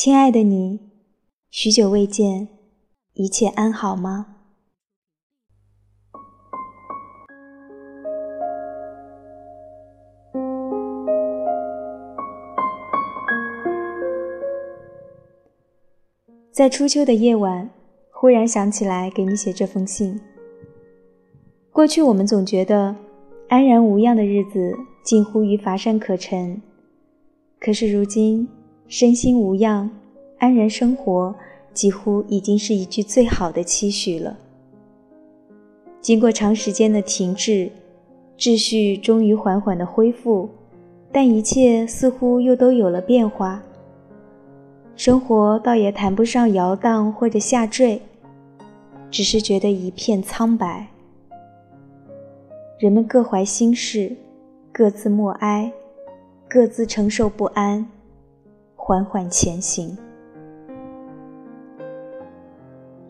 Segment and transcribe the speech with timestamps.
[0.00, 0.78] 亲爱的你，
[1.50, 2.46] 许久未见，
[3.14, 4.36] 一切安好吗？
[16.52, 17.68] 在初秋的夜晚，
[18.12, 20.20] 忽然想起来给你写这封信。
[21.72, 22.94] 过去我们总觉得
[23.48, 26.62] 安然无恙的日子近乎于乏善可陈，
[27.58, 28.48] 可是如今
[28.88, 29.90] 身心无恙、
[30.38, 31.34] 安然生活，
[31.74, 34.36] 几乎已经是一句最好的期许了。
[36.00, 37.70] 经过长时间的停滞，
[38.38, 40.48] 秩序终于缓缓的恢复，
[41.12, 43.62] 但一切似乎又都有了变化。
[44.96, 48.00] 生活倒也谈不上摇荡或者下坠，
[49.10, 50.88] 只是觉得一片苍白。
[52.78, 54.16] 人们各怀心事，
[54.72, 55.70] 各自默哀，
[56.48, 57.86] 各自承受不安，
[58.88, 59.94] 缓缓前行。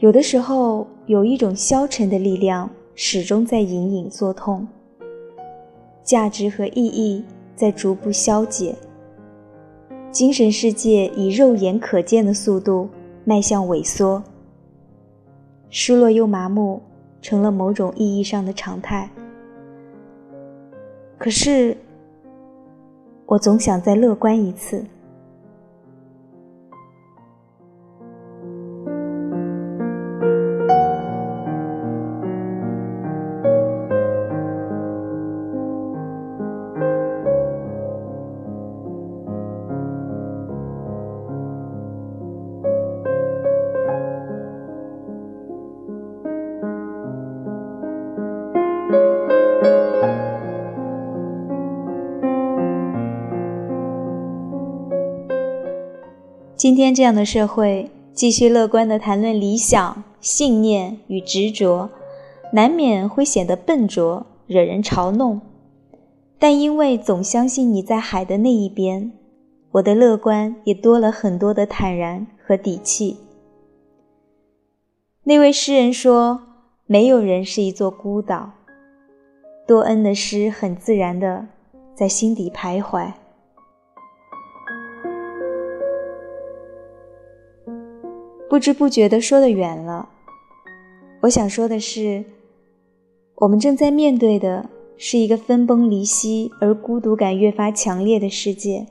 [0.00, 4.66] 有的时候，有一种消沉的力量始终在隐隐作痛，
[6.02, 7.22] 价值和意义
[7.54, 8.74] 在逐步消解。
[10.10, 12.88] 精神世界以肉眼可见的速度
[13.24, 14.20] 迈向萎缩，
[15.70, 16.82] 失落又麻木，
[17.22, 19.08] 成了某种意义上的常态。
[21.16, 21.76] 可是，
[23.26, 24.84] 我总想再乐观一次。
[56.56, 61.88] 今天这样的社会，继续乐观地谈论理想、信念与执着，
[62.52, 65.40] 难免会显得笨拙，惹人嘲弄。
[66.38, 69.12] 但因为总相信你在海的那一边，
[69.72, 73.18] 我的乐观也多了很多的坦然和底气。
[75.22, 76.40] 那位诗人说
[76.86, 78.50] ：“没有人是一座孤岛。”
[79.68, 81.46] 多恩的诗很自然地
[81.94, 83.12] 在心底徘徊。
[88.48, 90.08] 不知不觉地说得远了。
[91.20, 92.24] 我想说的是，
[93.34, 98.86] 我们正在面对的是一个分崩离析而孤独感越发强烈的世界。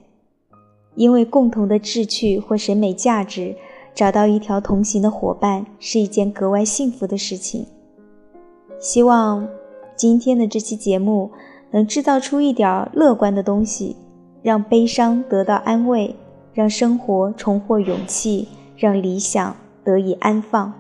[0.93, 3.55] 因为共同的志趣或审美价值，
[3.95, 7.65] 找到一条同行的伙伴是一件格外幸福的事情。
[8.79, 9.47] 希望
[9.97, 11.31] 今天的这期节目
[11.71, 13.97] 能制造出一点乐观的东西，
[14.41, 16.15] 让悲伤得到安慰，
[16.53, 18.47] 让生活重获勇气。
[18.79, 20.71] 让理想得以安放。